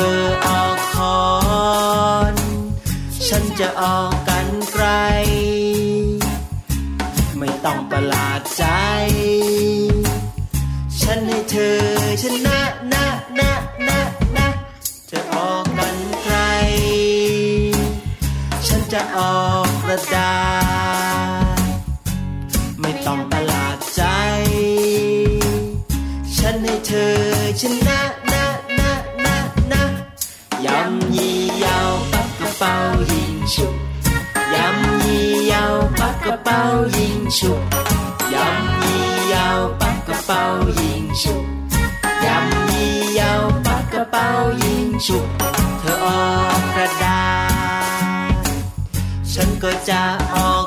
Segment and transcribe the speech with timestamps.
[0.00, 1.20] อออกคอ
[2.32, 2.34] น
[3.28, 4.86] ฉันจะออกกันไกล
[7.38, 8.64] ไม่ต้องประหลาดใจ
[11.00, 11.78] ฉันให้เธอ
[12.22, 12.60] ชนะ
[12.92, 13.06] นะ
[13.38, 13.52] นะ
[13.88, 14.00] นะ
[14.36, 14.48] นะ
[15.10, 16.36] จะออกกันใคร
[18.66, 20.39] ฉันจะออกกระดาษ
[37.30, 37.60] ยิงฉุบ
[38.34, 40.42] ยำยี่ยาวปักกระเป๋า
[40.80, 41.44] ยิงชุบ
[42.24, 44.26] ยำยี่ยาวปักกระเป๋า
[44.62, 45.26] ยิงชุบ
[45.78, 46.22] เธอออ
[46.58, 47.22] กกระดา
[48.42, 48.46] ษ
[49.32, 50.02] ฉันก็จะ
[50.34, 50.66] ออก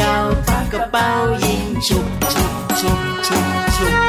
[0.00, 1.08] ยาวปักกระเป๋า
[1.44, 2.06] ยิงฉุบ
[3.86, 4.07] ยำ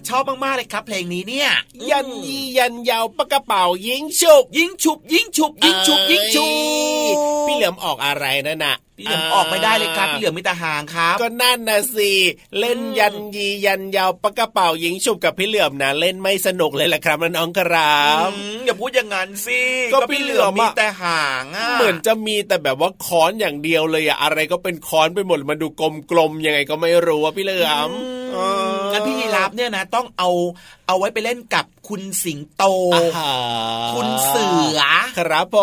[0.00, 1.50] โหชอบมากๆเลยครับ เพลงนี้เนี่ย
[1.90, 6.46] ยันยี่ยันยาวปากกระเป๋ายิงฉุบ ยิงฉุบ ยิงฉุบ ยิงฉุบ ยิงฉุ
[7.14, 7.16] บ
[7.46, 12.12] พี่เหลือมออกอะไรนั่นน่ะพี่เหลือมออกไม่ได้เลยครับพี่เหลือมมีแต่หางครับ ก็นั่นนะสิ
[12.58, 19.60] เล่นยันยียันยาวปากกระเป๋ายิงฉุบกับพี่เหลือมนะเล่นไม่สนุกเลยแหละครับน้องๆครับอืมอย่าพูดอย่างนั้นสิ
[19.92, 25.68] ก็พี่เหลือมอะมีแต่หางอะเหมือนจะมีแต่แบบว่าค้อนอย่างเดียวเลยอะอะไรก็เป็นค้อนไปหมดมันดู
[26.10, 27.90] กลมๆยังไงก็ไม่รู้อะพี่เหลือม
[28.36, 28.59] อืม
[28.92, 30.30] งั้นพี่ยีรับเนี่ยนะต้องเอา
[30.90, 32.64] เอาไว้ไปเล่นกับคุณสิงโต
[32.94, 33.32] อ่าฮะ
[33.94, 34.46] คุณเสื
[34.78, 34.80] อ
[35.18, 35.58] ครับผ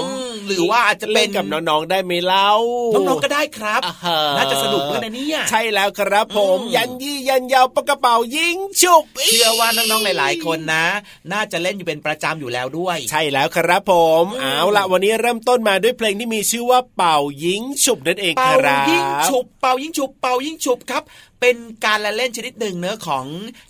[0.00, 2.50] มอืมหรือว่าอาจจะเป็เล่นนกับน้องๆได้ไหมเล่า
[2.94, 10.86] น้องๆก็ได้ครับอ่าฮะน่าจะสนุกด้วยนะเนี่ย ใช่แล้วครับผมอืมยันยี่ยันยาวปากกระเป๋ายิงฉุบ เชื่อว่าน้องๆหลาย ๆ คนนะ
[11.32, 13.92] น่าจะเล่นอยู่เป็นประจำอยู่แล้วด้วย ใช่แล้วครับผ
[14.22, 21.04] มอืมเอาละวันนี้เริ่มต้นมาด้วยเพลงที่มีชื่อว่าเป่ายิงฉุบนั่นเองคเป่ารับยิงฉุบ เป่ายิงฉุบ เป่ายิงฉุบครับ
[21.40, 23.24] เป็นการละเล่นชนิดหนึ่งเนื้อะของ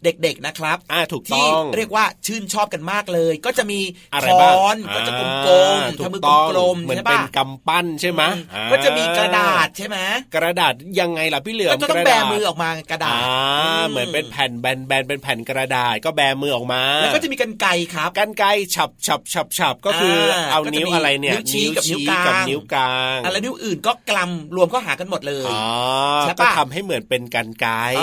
[0.04, 3.80] เด็กๆนะครับอ่าถูกต้ที่องเรียกว่าชื่นชอบกันมากเลย ก็จะมี
[4.14, 9.98] อะไรค้บ้างอนก็จะกลมอ่าๆถูทำมือกต้องกลมเหมืๆอนใช่เป็ปะนกำปั้นใช่ไหมอือ่าก็จะมีกระดาษใช่ไหม
[10.34, 14.66] กระดาษยังไงล่ะพี่เหลือมก็จะต้องกระแบดาษมือออกมากระดาอ่าษเหมือนเป็นแผ่นแบ
[15.00, 25.64] นๆเป็นแผ่นกระดาษก็แบมือออกมา แล้วก็จะมีกันไกรครับกันไกรฉับฉับฉับฉับก็คืออาเอานิ้วก็จะมีอะไรเนี่ยนิ้วชี้กับนิ้วกลางกับนิ้วกลางอะไรนิ้วอื่นก็กลำรวมเข้าหากันหมดเลยอ๋อ
[26.22, 28.02] ใช่ก็ปะทำให้เหมือนเป็นกันไกรเอ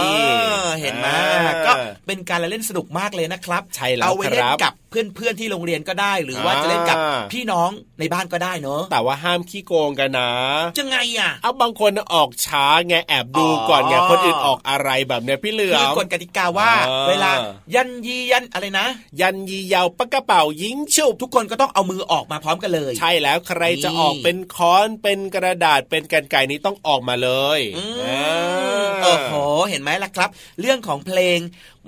[0.63, 1.07] อเห็นไหม
[1.47, 1.71] อ่าก็
[2.07, 6.97] เป็นการละเล่นสนุกมากเลยนะครับ ใช่แล้วเอาไว้เล่นกับเพื่อนๆที่โรงเรียนก็ได้ หรือว่าอ่าจะเล่นกับ
[7.33, 7.69] พี่น้อง
[7.99, 10.31] ในบ้านก็ได้เนอะแต่ว่าห้ามขี้โกงกันนะ
[10.77, 17.31] จะไงอะเอาบางคนออกช้าไงแอบดูอ๋อก่อนไงคนอื่นออกอะไรแบบเนี้ยพี่เหลือคืมอกฎกติกาว่าอ่า เวลา
[17.75, 18.87] ยันยียันอะไรนะ
[19.21, 29.33] ยันยียาวปากกระเป๋ายิงชุบทุกคนก็ต้องเอามือออกมาพร้อมกันเลย ใช่แล้วใครจะนี่ออกเป็นค้อนเป็นกระดาษเป็นกันไกรนี้ต้องออกมาเลยอืมอ่าโอ้โห
[29.69, 30.29] เห็นไหมล่ะครับ
[30.59, 31.39] เรื่องของเพลง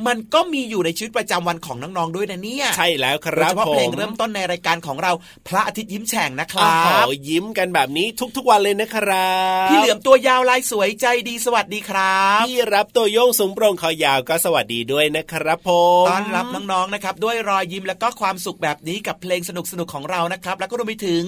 [0.08, 5.12] มันก็มีอยู่ในชีวิตประจำวันของน้องๆด้วยนะเนี่ยใช่แล้วคโดยรับเฉพาะผเพลงมเริ่มต้นในรายการของเรา
[5.48, 8.08] พระอาทิตย์ยิ้มแฉ่งนะคโอ้รัโหบยิ้มกันแบบนี้
[8.38, 9.34] ทุกๆวันเลยนะครั
[9.66, 15.70] บพี่เหลือมตัวยาวลายสวยใจดีสวัสดีครับพี่รับตัวโยงสูงโปร่งคอยาวก็สวัสดีด้วยนะครับผ
[16.04, 21.24] มต้อนรับน้องๆนะครับด้วยรอยยิ้มและก็ความสุขแบบนี้กับเพลงสนุกๆของเรานะครับ แล้วก็รวมไปถึง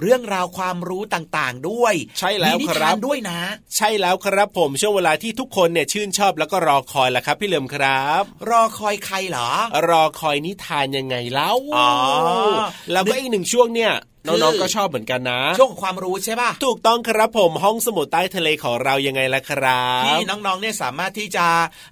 [0.00, 3.40] เรื่องราวความรู้ต่างๆด้วย ใช่แล้วมีนิคทารับนด้วยนะ
[3.76, 9.48] ใช่แล้วครับผมช่วงเวลาที่ทุกคนเนี่ยชื่นชอบแล้วก็รอคอยแหละครับ พี่เหลือมครับ รอคอยใครเหรอ
[9.88, 11.90] รอคอยนิทานยังไงเล่าอ๋อ
[12.92, 21.46] แล้วก็อีกหนึ่งช่วงเนี่ยคือ น้องๆก็ชอบเหมือนกันนะ ช่วงของความรู้ใช่ป่ะ ถูกต้องครับผมห้องสมุดใต้ทะเลของเรายังไงล่ะครับที่น้องๆเนี่ยสามารถที่จะ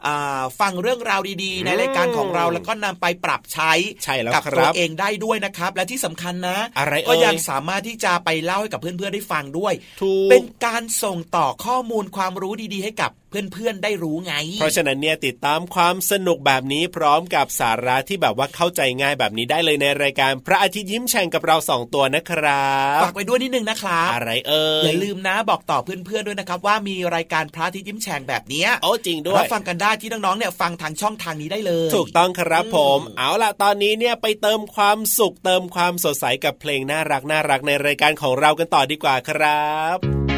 [0.07, 3.73] อ่าฟังเรื่องราวดีๆ ในรายการของเราแล้วก็นำไปปรับใช้
[4.05, 13.13] ใช่แล้วกับคตัวรับเองได้ด้วยนะครับ และที่สำคัญนะ อะไรก็เอ่ยยังสามารถที่จะไปเล่าให้กับเพื่อนๆได้ฟังด้วยถูกเป็นการส่งต่อข้อมูลความรู้ดีๆ ให้กับ
[13.53, 40.36] เพื่อนๆ ได้รู้ไง เพราะฉะนั้นเนี่ยติดตามความสนุกแบบนี้พร้อมกับสาระที่แบบว่าเข้าใจง่ายแบบนี้ได้เลยในรายการพระอาทิตย์ยิ้มแฉ่งกับเราสองตัวนะครับฝากไปด้วยนิดนึงนะครับอะไรเอ่ยอย่าลืมนะบอกต่อเพื่อนๆด้วยนะครับ ว่ามีรายการพระอาทิตย์ยิ้มแฉ่งแบบเนี้ยโอ้จริงด้วรัยบฟังกันได้ที่น้องๆเนี่ยฟังทางช่องทางนี้ได้เลย ถูกต้องครับผม เอาล่ะตอนนี้เนี่ยไปเติมความสุขเติมความสดใสกับเพลงน่ารักน่ารักในรายการของเรากันต่อดีกว่าครับ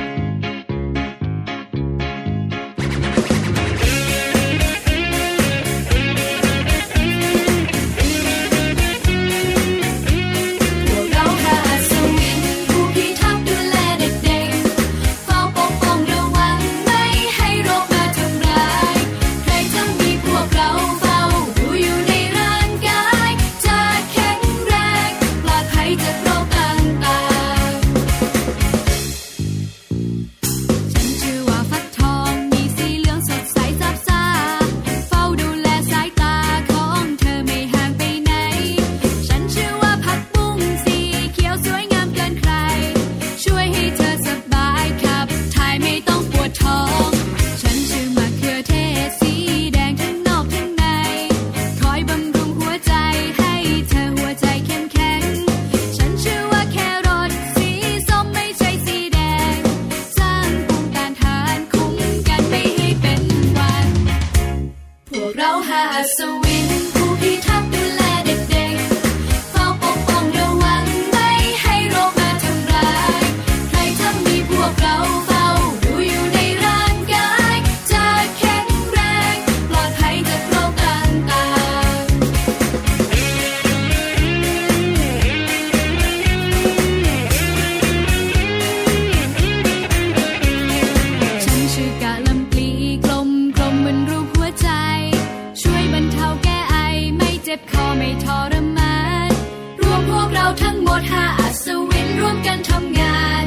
[102.19, 103.45] ร่วมกันทำงาน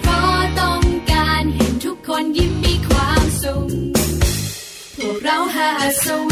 [0.00, 3.68] เพราะต้องการเห็นทุกคนยิ้มมีความสุข
[4.96, 6.30] พวกเราหาอัศว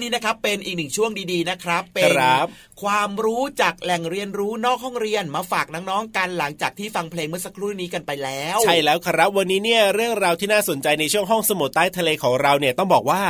[0.00, 2.46] วงนี้นะครับเป็นอีกหนึ่งช่วงดีๆนะครับ เป็นครับ
[2.82, 13.22] ความรู้จากแหล่งเรียนรู้นอกห้องเรียนมาฝากน้องๆกันหลังจากที่ฟังเพลงเมื่อสักครู่นี้กันไปแล้ว ใช่แล้วครับวันนี้เนี่ยเรื่องราวที่น่าสนใจในช่วงห้องสมุดใต้ทะเลของเราเนี่ยต้องบอกว่า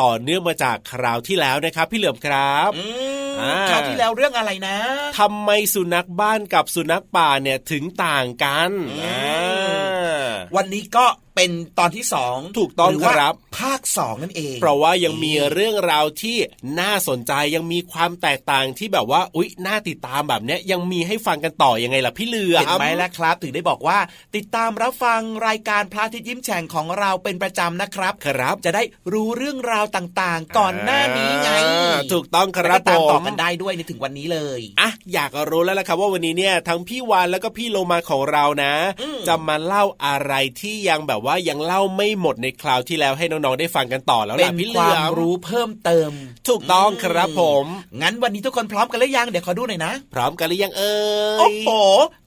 [0.00, 2.86] ต่อเนื่องมาจากคราวที่แล้วนะครับ พี่เหลือมครับอื
[3.28, 4.76] มอ่าคราวที่แล้วเรื่องอะไรนะ
[5.18, 10.18] ทำไมสุนัขบ้านกับสุนัขป่าเนี่ยถึงต่างกันอืมอ่า
[10.56, 16.36] วันนี้ก็เป็นตอนที่สองถูกต้องหว่าครับ ภาคสองนั่นเอง เพราะว่ายังมีเรื่องราวที่
[16.80, 23.98] น่าสนใจยังมีความแตกต่างที่แบบว่า อุ๊ยน่าติดตามแบบเนี้ยยังมีให้ฟังกันต่อยังไงล่ะพี่เหลือมเห็นไหมล่ะครับ ถึงได้บอกว่า
[24.36, 28.82] ติดตามรับฟังรายการพระอาทิตย์ยิ้มแฉ่งของเราเป็นประจำนะครับครับ จะได้
[29.12, 46.07] รู้เรื่องราวต่างๆ ก่อนหน้านี้ไงอ่าถูกต้องครับแล้วก็ตามต่อผมกันได้ด้วยในถึงวันนี้เลยอะอยากรู้แล้วล่ะครับว่าวันนี้เนี่ยทั้งพี่วานแล้วก็พี่โลมาของเรานะอืมจะมาเล่าอะไรที่ยังแบบว่ายังเล่าไม่หมดในคราวที่แล้วให้น้องๆได้ฟังกันต่อแล้วเป็ล่ะนพี่เหคลืวาอมมรู้เพิ่มเติม
[46.48, 47.66] ถูกต้องครับผม
[48.02, 50.94] งั้นวันนี้ทุกคนพร้อมกันหรือยัง เดี๋ยวขอดูหน่อยนะ พร้อมกันหรือยังเอ่
[51.36, 51.70] ย โอ้โห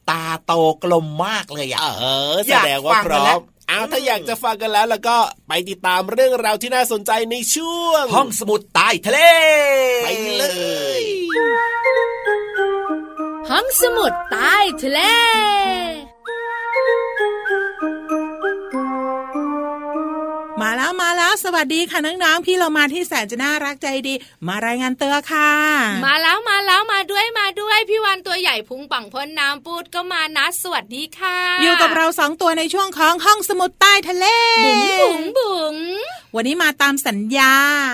[0.10, 9.20] ตาโตกลมมากเลยอะ เออ แสอยากดงว่าฟังพกันร้อแล้วมอ้าวถ้าอยากจะฟังกันแล้วแล้วก็ไปติดตามเรื่องราวที่น่าสนใจในช่วง ห้องสมุดใต้ทะเล
[10.04, 10.08] ไป
[10.38, 10.44] เล
[11.00, 11.02] ย
[13.50, 15.00] ห้องสมุดใต้ทะเล
[20.62, 24.14] มาแล้วมาแล้วสวัสดีค่ะน้องๆพี่เรามาที่แสนจะน่ารักใจดี
[24.48, 25.52] มารายงานตัวค่ะ
[26.06, 34.26] มาแล้วมาแล้วมาด้วยมาด้วยพี่วันตัวใหญ่พุงปังพ่นน้ำปูดก็มานะสวัสดีค่ะ อยู่กับเราสองตัวในช่วงของห้องสมุดใต้ทะเล
[34.66, 35.76] บุ๋งบุ๋งบุ๋ง
[36.36, 37.52] วันนี้มาตามสัญญา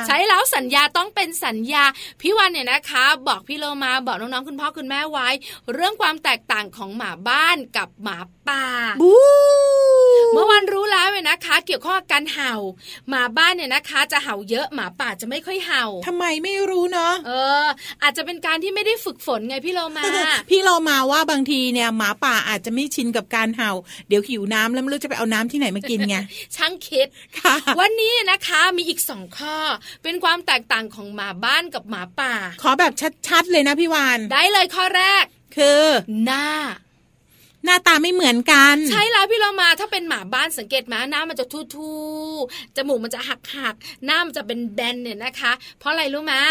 [0.07, 1.83] ใช้แล้วสัญญาต้องเป็นสัญญา
[2.21, 5.27] พี่วันเนี่ยนะคะ บอกพี่โลมาบอกน้องๆคุณพ่อคุณแม่ไว้
[5.73, 8.17] เรื่องความแตกต่างของหมาบ้านกับหมา
[8.47, 8.63] ป่า
[9.01, 9.13] บู
[10.33, 12.53] เมื่อวันรู้แล้วเนี่ยนะคะ เกี่ยวข้องกับการเห่า
[13.09, 17.31] หมาบ้านเนี่ยนะคะ จะเห่าเยอะหมาป่าจะไม่ค่อยเห่าทำไมไม่รู้เนาะเอ
[17.63, 17.65] อ
[18.03, 20.03] อาจจะเป็นการที่ไม่ได้ฝึกฝนไงพี่โลมา
[20.49, 23.71] พี่เรามาว่าบางทีเนี่ยหมาป่าอาจจะไม่ชินกับการเห่า
[24.07, 26.17] เดี๋ยวหิวน้ำแล้วไม่รู้จะไปเอาน้ำที่ไหนมากินไง
[26.55, 29.57] ช่างคิดค่ะ วันนี้นะคะ มีอีกสองข้อ
[30.03, 32.93] เป็นความแตกต่างของหมาบ้านกับหมาป่า ขอแบบ
[33.27, 35.23] ชัดๆเลยนะพี่วาน ได้เลยข้อแรก
[35.57, 35.83] คือ
[36.25, 36.47] หน้า
[37.67, 46.41] หน้าตาไม่เหมือนกัน ใช่แล้วพี่เรามาถ้าเป็นหมาบ้านสังเกตไหมหน้ามันจะทู่ๆจมูกมันจะหักหักๆหน้ามันจะเป็นแบนเนี่ยนะคะ เพราะอะไรรู้มา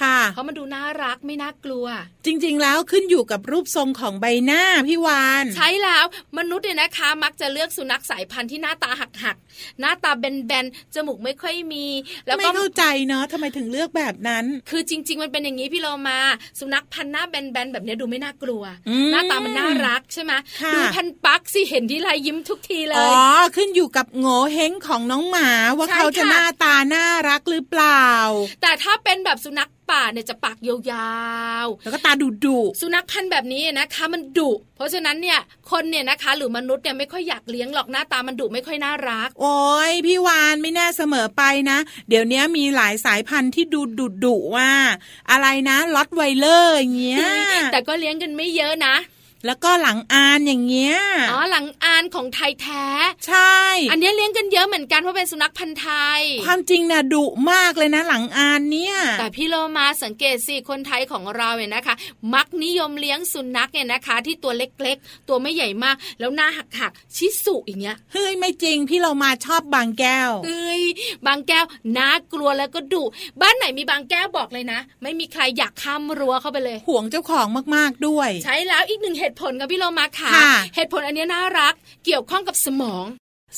[0.00, 1.86] ค่ะเพราะมันดูน่ารักไม่น่ากลัว
[2.26, 6.04] จริง ๆ แล้วขึ้นอยู่กับรูปทรงของใบหน้าพี่วาน ใช่แล้ว
[6.38, 11.86] มนุษย์เนี่ยนะคะ มักจะเลือกสุนัขสายพันธุ์ที่หน้าตาหักหักๆหน้าตาแบนๆจมูกไม่ค่อยมี
[12.26, 16.18] แล้วไม่ก็เข้าใจเนาะทำไมถึงเลือกแบบนั้น คือจริง ๆ มันเป็นอย่างนี้พี่โลมา
[16.58, 20.32] สุนัขพันธุ์หน้าแบนๆแบบเนี้ยดูไม่น่ากลัวอืมหน้าตามันน่ารักใช่ไหม
[20.64, 23.10] ค่ะดูพันปักสิเห็นที่ไรยิ้มทุกทีเลอ๋อ
[23.42, 28.06] ยขึ้นอยู่กับโง่เฮงของน้องหมาว่าใช่เขาจะค่ะหน้าตาน่ารักหรือเปล่า
[28.62, 30.74] แต่ถ้าเป็นแบบสุนัขป่าเนี่ยจะปากยา
[31.64, 35.38] วแล้วก็ตาดุดุๆสุนัขพันธุ์แบบนี้นะคะมันดุ เพราะฉะนั้นเนี่ย
[35.70, 41.78] คนเนี่ยนะคะ หรือมนุษย์เนี่ยไม่ค่อยอยากเลี้ยงหรอกหน้าตามันดุไม่ค่อยน่ารัก โอ้ยพี่วานไม่แน่เสมอไปนะ
[42.08, 44.70] เดี๋ยวนี้มีหลายสายพันธุ์ที่ดูดุดุว่า
[45.30, 47.26] อะไรนะล็อตไวเลอร์อย่างเงี้ย
[47.72, 48.94] แต่ก็เลี้ยงกันไม่เยอะนะ
[49.46, 50.96] แล้วก็หลังอานอย่างเงี้ย
[51.30, 52.86] อ๋อหลังอานของไทยแท้
[53.26, 53.58] ใช่
[53.90, 61.94] อันเนี้ยเลี้ยงกันเยอะเหมือนกันเพราะเป็นสุนัขพันธุ์ไทย ความจริงนะดุมากเลยนะหลังอานเนี่ย แต่พี่โลมาสังเกตสิคนไทยของเราเนี่ยนะคะ
[62.34, 70.82] มักนิยมเลี้ยงสุนัขเนี่ยนะคะ ที่ตัวเล็กๆ ตัวไม่ใหญ่มาก แล้วหน้าหักๆชิสุอย่างเงี้ย เฮ้ยไม่จริงพี่เรามาชอบบางแก้ว เอ้ย
[71.26, 71.64] บางแก้ว
[71.98, 73.04] น่ากลัวแล้วก็ดุ
[73.40, 77.46] บ้านไหนมีบางแก้วบอกเลยนะ ไม่มีใครอยากข้ามรั้วเข้าไปเลย ห่วงเจ้าของ
[77.76, 81.74] มากๆด้วย ใช้แล้วอีกหนึ่งเหตุผลกับพี่โลมาค่ะค่ะเหตุผลอันเนี้ยน่ารัก
[82.04, 83.04] เกี่ยวข้องกับสมอง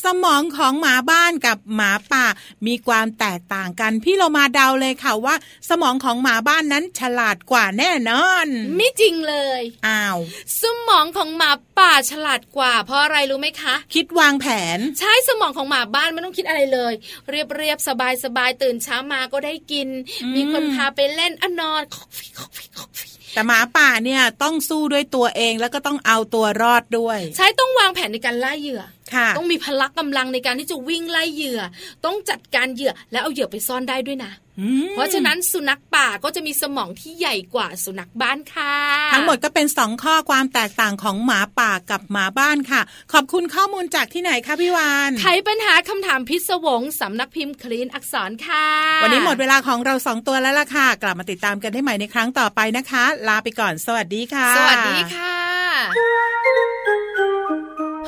[0.04, 2.24] สมองของหมาบ้านกับหมาป่า
[2.66, 5.34] มีความแตกต่างกัน พี่เรามาเดาเลยค่ะว่า
[5.68, 10.18] สมองของหมาบ้านนั้นฉลาดกว่าแน่นอน ไม่จริงเลยอ้าว
[10.62, 16.92] สมองของหมาป่าฉลาดกว่า เพราะอะไรรู้ไหมคะ คิดวางแผน ใช้สมองของหมาบ้านไม่ต้องคิดอะไรเลย
[17.30, 19.88] เรียบเรียบสบายสบายตื่นเช้ามาก็ได้กิน
[20.22, 28.95] อืมมีคนพาไปเล่นอะนอนคอกฟรีคอกฟรีคอกฟรีแต่หมาป่าเนี่ยต้องสู้ด้วยตัวเองแล้วก็ต้องเอาตัวรอดด้วย ใช้ต้องวางแผนในการล่าเหยื่อค่ะ
[29.36, 31.60] ต้องมีพละกำลังในการที่จะวิ่งไล่เหยื่อ
[32.04, 38.74] ต้องจัดการเหยื่อแล้วเอาเหยื่อไปซ่อนได้ด้วยนะอืมเพราะฉะนั้นสุนัขป่าก็จะมีสมองที่ใหญ่กว่าสุนัขบ้านค่ะ
[39.14, 42.80] ทั้งหมดก็เป็นสองข้อความแตกต่างของหมาป่ากับหมาบ้านค่ะ
[43.12, 48.66] ขอบคุณข้อมูลจากที่ไหนคะพี่วานไขปัญหาคำถามพิศวงสำนักพิมพ์คลีนอักษรค่ะ
[49.02, 56.65] วันนี้หมดเวลาของเราสองตัวแล้วล่ะค่ะ กลับมาติดตามกันได้ใหม่ในครั้งต่อไปนะคะ ลาไปก่อน สวัสดีค่ะ สวัสดีค่ะ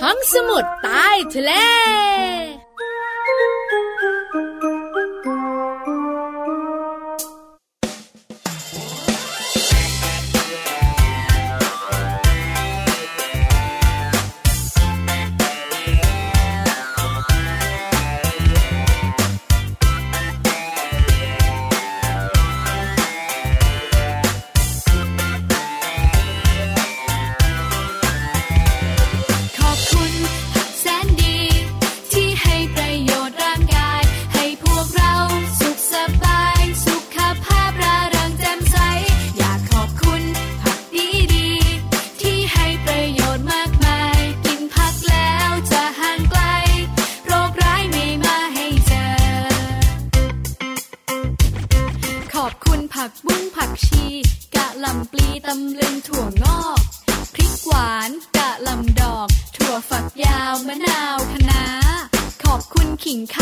[0.02, 1.52] ห้องสมุดใต้ทะเล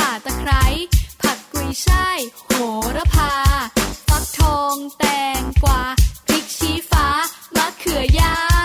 [0.06, 0.64] ข่าตะไคร้
[1.22, 2.50] ผักกุยช่ายโห
[2.96, 3.32] ระพา
[4.08, 5.04] ฟักทองแต
[5.38, 5.82] งกวา
[6.26, 7.06] พริกชี้ฟ้า
[7.56, 8.55] มะเขือยาว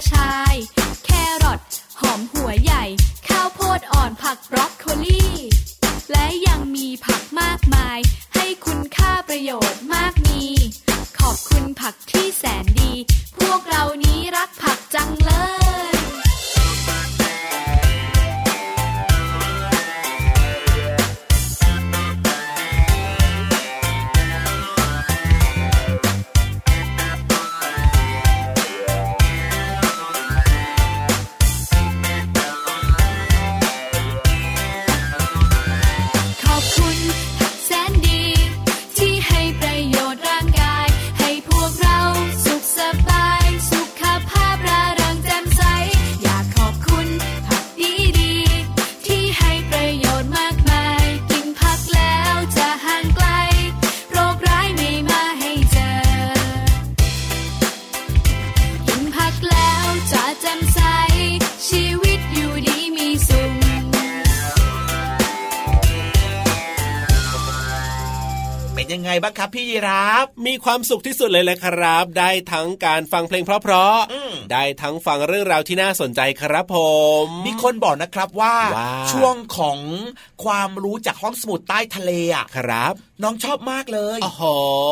[0.00, 0.79] ระชาย
[68.80, 76.76] เป็นยังไงบ้างครับพี่ยีราฟมีความสุขที่สุดเลยแหละครับ ได้ทั้งการฟังเพลงเพราะอืมๆได้ทั้งฟังเรื่องราวที่น่าสนใจครับผ
[77.24, 79.78] ม มีคนบอกนะครับว่าว่าช่วงของ
[80.44, 84.42] ความรู้จากห้องสมุดใต้ทะเลอะครับ น้องชอบมากเลยโอ้โห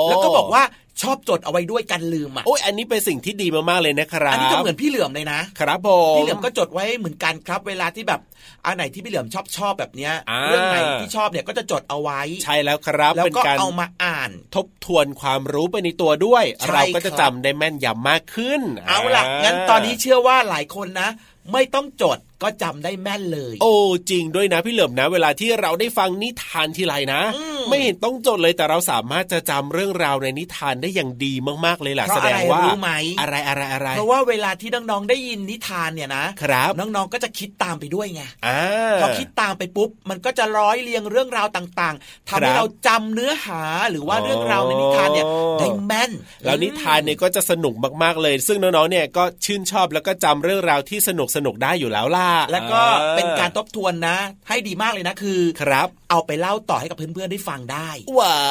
[0.09, 0.62] แล้วก็บอกว่า
[1.02, 8.20] ชอบจดเอาไว้ด้วยกันลืมอะโอ้ยอันนี้เป็นสิ่งที่ดีมากๆเลยนะครับอันนี้ก็เหมือนพี่เหลือมเลยนะครับผมพี่เหลือมก็จดไว้เหมือนกันครับเวลาที่แบบ
[8.64, 21.08] อันไหนที่พี่เหลือมชอบชอบแบบเนี้ยอ่าเรื่องไหนที่ชอบเนี่ยก็จะจดเอาไว้ ใช่แล้วครับแล้วเป็นก็การเอามาอ่าน ทบทวนความรู้ไปในตัวด้วยใช่เราก็จะครับจำได้แม่นยำมากขึ้น เอาล่ะงั้นตอนนี้เชื่อว่าหลายคนนะ
[21.52, 23.74] ไม่ต้องจด ก็จำได้แม่นเลย โอ้
[24.11, 31.33] จริงด้วยนะพี่เหลิมนะ เวลาที่เราได้ฟังนิทานทีไรนะอืมไม่เห็นต้องจดเลยแต่เราสามารถจะจำเรื่องราวในนิทานได้อย่างดี
[31.66, 38.61] มากๆเลยล่ะเพราะแสดงว่าอะไรรู้ไหมอะไรอะไรอะไรเพราะว่าเวลาที่น้องๆได้ยินนิทานเนี่ยนะครับน้องๆก็จะคิดตามไปด้วยไงอ่า
[39.03, 46.11] พอคิดตามไปปุ๊บ มันก็จะร้อยเรียงเรื่องราวต่างๆทำให้ครับเราจำเนื้อหาหรือว่าเรื่องราวในนิทานเนี่ยอ๋อได้แม่น
[46.44, 57.88] แล้วนิทานเนี่ยก็จะสนุกมากๆเลย ซึ่งน้องๆเนี่ยก็ชื่นชอบแล้วก็จำเรื่องราวที่สนุกสนุกๆได้อยู่แล้วล่ะแล้วก็อ่เป็นการทบทวนนะ ให้ดีมากเลยนะคือครับ เอาไปเล่าต่อให้กับเพื่อนๆได้ฟังได้
[58.19, 58.43] ว้า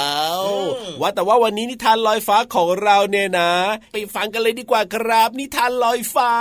[0.43, 3.51] วอืมว่าแต่ว่าวันนี้นิทานลอยฟ้าของเราเนี่ยนะ
[3.93, 6.33] ไปฟังกันเลยดีกว่าครับ นิทานลอยฟ้า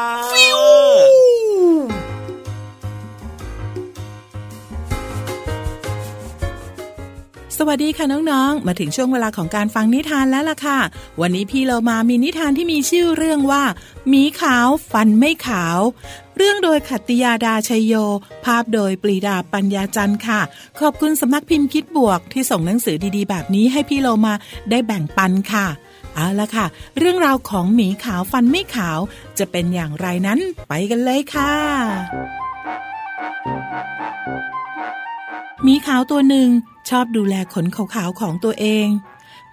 [7.60, 10.78] สวัสดีค่ะน้องๆ มาถึงช่วงเวลาของการฟังนิทานแล้วล่ะค่ะ
[11.20, 13.62] วันนี้พี่เรามามีนิทานที่มีชื่อเรื่องว่า
[14.08, 15.78] หมีขาวฟันไม่ขาว
[16.36, 17.94] เรื่องโดยขัตติยาดาชัยโย
[18.44, 20.40] ภาพโดยปรีดาปัญญาจันทร์ค่ะ
[20.80, 24.34] ขอบคุณสำนักพิมพ์คิดบวกที่ส่งหนังสือดีๆ แบบนี้ให้พี่เรามา
[24.70, 25.66] ได้แบ่งปันค่ะ
[26.14, 26.66] เอาละค่ะ
[26.98, 28.98] เรื่องราวของหมีขาวฟันไม่ขาว
[29.38, 31.52] จะเป็นอย่างไรนั้นไปกันเลยค่ะ
[35.64, 36.48] หมีขาวตัวหนึ่ง
[36.90, 38.86] ชอบดูแลขนขาวๆของตัวเอง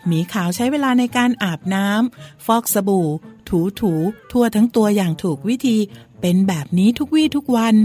[0.07, 3.07] หมีขาวใช้เวลาในการอาบน้ำฟอกสบู่
[3.49, 5.77] ถูถูๆทั่วทั้งตัวอย่างถูกวิธี
[6.25, 7.75] เป็นแบบนี้ทุกวี่ทุกวัน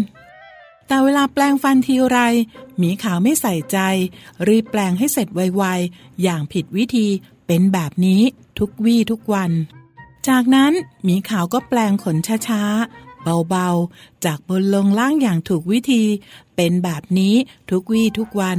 [0.87, 2.19] แต่เวลาแปลงฟันทีไร
[2.79, 3.79] หมีขาวไม่ใส่ใจ
[4.49, 7.07] รีบแปลงให้เสร็จไวๆ อย่างผิดวิธี
[7.47, 8.23] เป็นแบบนี้
[8.59, 9.51] ทุกวี่ทุกวัน
[10.29, 10.73] จากนั้น
[11.05, 12.17] หมีขาวก็แปลงขน
[12.49, 16.03] ช้าๆ เบาๆ จากบนลงล่างอย่างถูกวิธี
[16.57, 17.35] เป็นแบบนี้
[17.71, 18.59] ทุกวี่ทุกวัน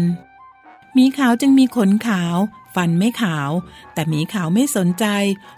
[0.93, 2.35] หมีขาวจึงมีขนขาว
[2.75, 3.49] ฟันไม่ขาว
[3.93, 5.05] แต่หมีขาวไม่สนใจ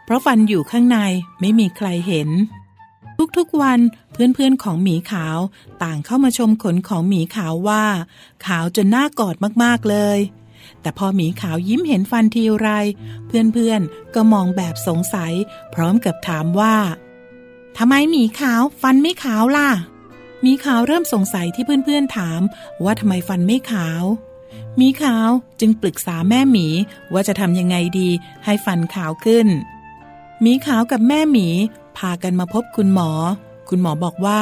[0.06, 0.98] เพราะฟันอยู่ข้างใน
[1.40, 2.30] ไม่มีใครเห็น
[3.38, 3.80] ทุกๆวัน
[4.12, 5.38] เพื่อนๆของหมีขาว
[5.84, 7.86] ต่างเข้ามาชมขนของหมีขาวว่า
[8.46, 10.20] ขาวจนน่ากอดมากๆเลย
[10.82, 12.70] แต่พอหมีขาวยิ้มเห็นฟันทีไร
[13.28, 15.34] เพื่อนๆก็มองแบบสงสัย
[15.74, 16.76] พร้อมกับถามว่า
[17.78, 19.70] ทำไมหมีขาวฟันไม่ขาวล่ะ
[20.42, 22.42] หมีขาวเริ่มสงสัยที่เพื่อนๆถาม
[22.84, 24.04] ว่าทำไมฟันไม่ขาว
[24.78, 25.30] หมีขาว
[25.60, 26.68] จึงปรึกษาแม่หมี
[27.14, 28.10] ว่าจะทำยังไงดี
[28.46, 29.48] ให้ฟันขาวขึ้น
[30.42, 31.48] หมีขาวกับแม่หมี
[31.98, 33.12] พากันมาพบคุณหมอ
[33.70, 34.40] คุณหมอบอกว่า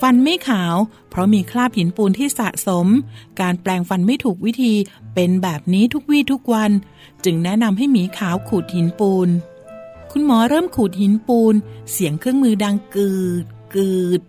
[0.00, 0.74] ฟันไม่ขาว
[1.10, 2.86] เพราะมีคราบหินปูนที่สะสม
[3.40, 4.74] การแปลงฟันไม่ถูกวิธี
[5.14, 6.70] เป็นแบบนี้ทุกวี่ทุกวัน
[7.24, 9.28] จึงแนะนำให้หมีขาวขูดหินปูน
[10.12, 11.54] คุณหมอเริ่มขูดหินปูน
[11.92, 14.20] เสียงเครื่องมือดังกืด กืด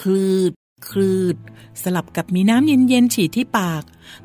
[0.00, 0.52] คลืด
[0.88, 1.36] คลืด
[1.82, 3.82] สลับกับมีน้ำเย็นๆฉีดที่ปาก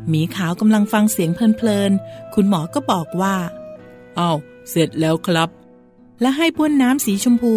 [0.10, 3.36] หมีขาวกำลังฟังเสียงเพลินๆ คุณหมอก็บอกว่า
[4.20, 4.38] อ้าว
[4.70, 5.50] เสร็จแล้วครับ
[6.22, 7.56] และให้บ้วนน้ำสีชมพู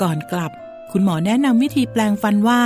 [0.00, 0.52] ก่อนกลับ
[0.92, 2.62] คุณหมอแนะนำวิธีแปลงฟันว่า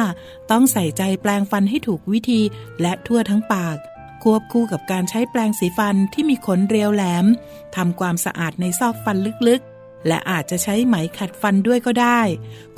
[0.51, 2.41] ต้องใส่ใจแปลงฟันให้ถูกวิธี
[2.81, 3.77] และทั่วทั้งปาก
[4.23, 7.27] ควบคู่กับการใช้แปลงสีฟันที่มีขนเรียวแหลม
[7.77, 9.17] ทำความสะอาดในซอกฟัน
[9.49, 12.21] ลึกๆ และอาจจะใช้ไหมขัดฟันด้วยก็ได้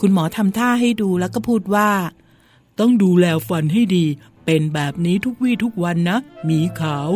[0.00, 1.90] คุณหมอทำท่าให้ดูแล้วก็พูดว่า
[2.78, 4.04] ต้องดูแลฟันให้ดี
[4.44, 7.08] เป็นแบบนี้ทุกวี่ทุกวันนะหมีขาว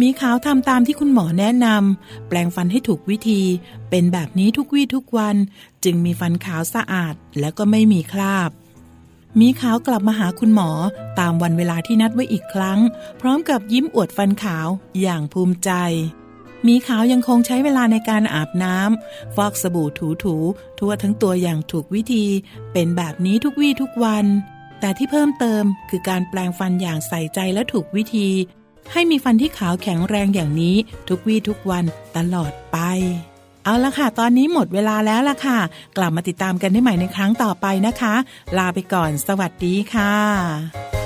[0.00, 3.42] มีขาวทำตามที่คุณหมอแนะนำแปลงฟันให้ถูกวิธี
[3.90, 5.36] เป็นแบบนี้ทุกวี่ทุกวัน
[5.84, 8.50] จึงมีฟันขาวสะอาดและก็ไม่มีคราบ
[9.40, 10.70] มีขาวกลับมาหาคุณหมอ
[11.18, 12.78] ตามวันเวลาที่นัดไว้อีกครั้ง
[13.20, 14.68] พร้อมกับยิ้มอวดฟันขาว
[15.00, 15.70] อย่างภูมิใจ
[16.66, 22.26] มีขาวยังคงใช้เวลาในการอาบน้ำฟอกสบู่ถูๆทั่วทั้งตัวอย่างถูกวิธี
[22.72, 24.26] เป็นแบบนี้ทุกวี่ทุกวัน
[24.80, 28.28] แต่ที่เพิ่มเติมคือการแปลงฟันอย่างใส่ใจและถูกวิธี
[28.92, 30.76] ให้มีฟันที่ขาวแข็งแรงอย่างนี้
[31.08, 31.84] ทุกวี่ทุกวัน
[32.16, 32.78] ตลอดไป
[33.64, 35.58] เอาละค่ะ ตอนนี้หมดเวลาแล้วล่ะค่ะ
[35.96, 38.14] กลับมาติดตามกันได้ใหม่ในครั้งต่อไปนะคะ
[38.58, 41.03] ลาไปก่อน สวัสดีค่ะ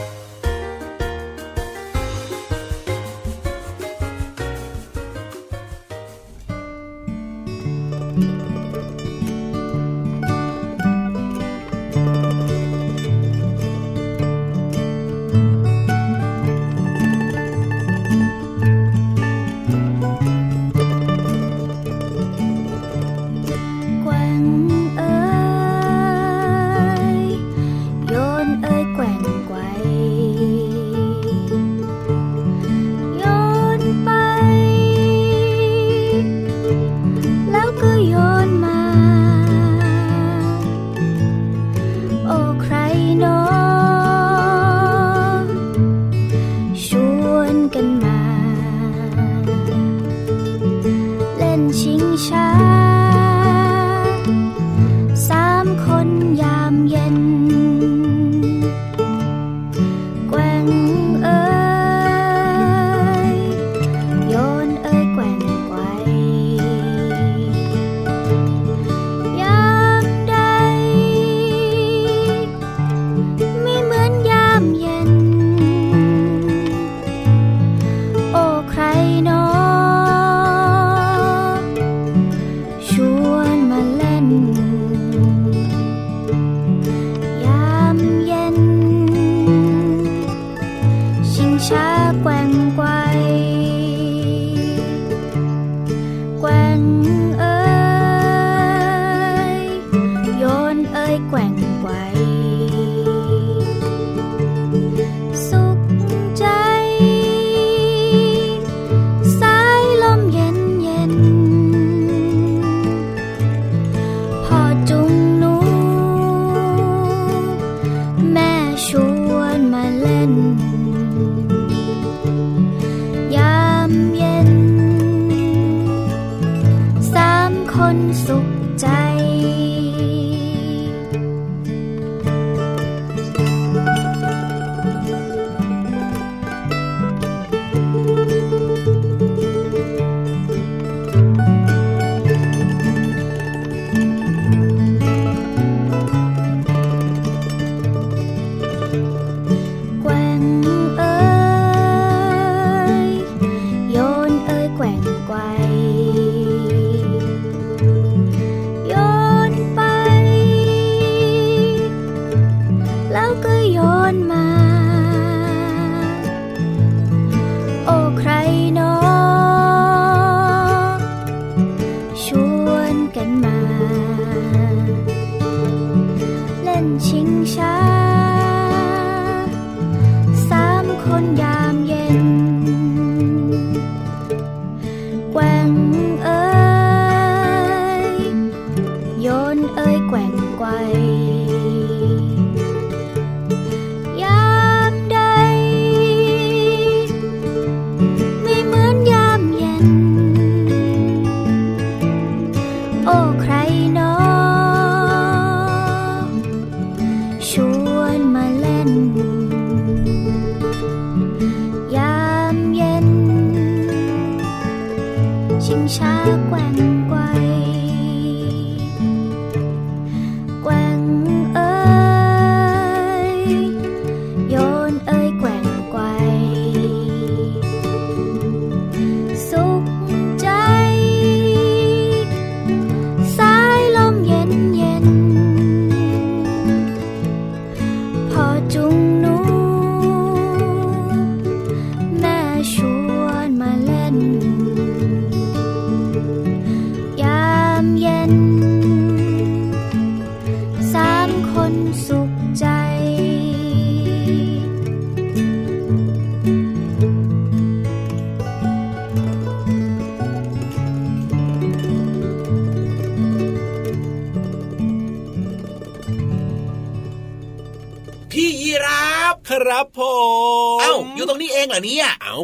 [242.58, 242.97] แ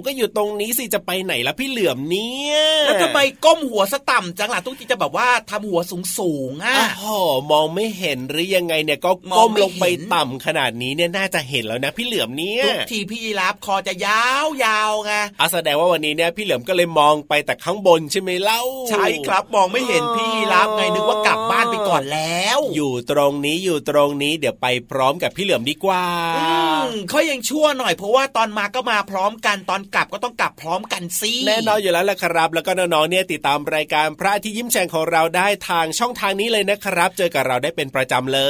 [0.07, 2.55] ก็อยู่ตรงนี้สิจะไปไหนล่ะพี่เหลือมเนี่ย
[2.87, 7.07] แล้วทำไมก้มหัวสะต่ำจังล่ะทุกทีจะแบบว่าทำหัวสูงสูงๆอะโอ้โห
[7.51, 26.05] มองไม่เห็นหรือยังไงเนี่ยก็มอก้งมไม่ลงไปเห็นต่ำขนาดนี้เนี่ยน่าจะเห็นแล้วนะพี่เหลือมเนี่ยทุกทีพี่ยีราฟคอจะยาวยาวๆไงอาแสดงว่าวันนี้เนี่ยพี่เหลือมก็เลยมองไปแต่ข้างบนใช่ไหมเล่า ใช่ครับมองไม่เห็นพี่ยีราฟไงนึกว่ากลับบ้านไปก่อนแล้ว อยู่ตรงนี้อยู่ตรงนี้เดี๋ยวไปพร้อมกับพี่เหลือมดีกว่า
[26.37, 26.47] อื
[26.87, 38.41] มเขายังชั่วหน่อยเพราะว่าตอนมาก็มาพร้อมกันตอนกลับก็ต้องกลับพร้อมกันสิแน่นอนอยู่แล้วแหละครับ แล้วก็น้องๆเนี่ยติดตามรายการพระอาที่ยิ้มแฉ่งของเราได้ทางช่องทางนี้เลยนะครับ เจอกับเราได้เป็นประจำเล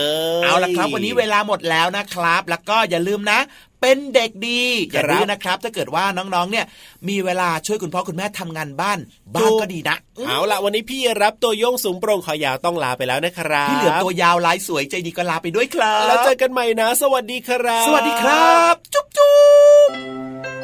[0.40, 3.40] ย เอาละครับ วันนี้เวลาหมดแล้วนะครับ แล้วก็อย่าลืมนะ
[3.80, 6.66] เป็นเด็กดีอย่าครับดื้อนะครับ ถ้าเกิดว่าน้องๆ เนี่ย
[7.08, 8.98] มีเวลาช่วยคุณพ่อคุณแม่ทำงานบ้าน
[9.34, 19.34] บ้านก็ดีนะ เอาละวันนี้พี่รับตัวโยงสูงโปร่งขอยาวต้องลาไปแล้วนะครับพี่เหลือมตัวยาวลายสวยใจดีก็ลาไปด้วยครับ แล้วเจอกันใหม่นะ สวัสดีครับ สวัสดีครับ จุ๊บจุ๊
[19.88, 20.63] บ